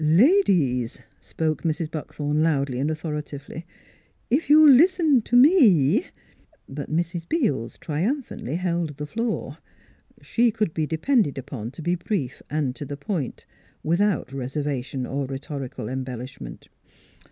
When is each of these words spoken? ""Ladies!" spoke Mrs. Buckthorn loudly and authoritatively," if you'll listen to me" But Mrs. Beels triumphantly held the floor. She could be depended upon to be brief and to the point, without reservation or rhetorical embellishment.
""Ladies!" 0.25 0.99
spoke 1.19 1.61
Mrs. 1.61 1.91
Buckthorn 1.91 2.41
loudly 2.41 2.79
and 2.79 2.89
authoritatively," 2.89 3.67
if 4.31 4.49
you'll 4.49 4.67
listen 4.71 5.21
to 5.21 5.35
me" 5.35 6.07
But 6.67 6.89
Mrs. 6.91 7.29
Beels 7.29 7.77
triumphantly 7.77 8.55
held 8.55 8.97
the 8.97 9.05
floor. 9.05 9.59
She 10.19 10.49
could 10.49 10.73
be 10.73 10.87
depended 10.87 11.37
upon 11.37 11.69
to 11.73 11.83
be 11.83 11.93
brief 11.93 12.41
and 12.49 12.75
to 12.77 12.83
the 12.83 12.97
point, 12.97 13.45
without 13.83 14.33
reservation 14.33 15.05
or 15.05 15.27
rhetorical 15.27 15.87
embellishment. 15.87 16.67